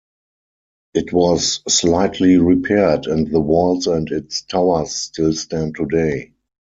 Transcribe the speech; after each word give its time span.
It 0.95 1.13
was 1.13 1.61
slightly 1.67 2.37
repaired 2.37 3.05
and 3.05 3.29
the 3.29 3.39
walls 3.39 3.85
and 3.85 4.09
its 4.11 4.41
towers 4.41 4.95
still 4.95 5.31
stand 5.33 5.75
today. 5.75 6.33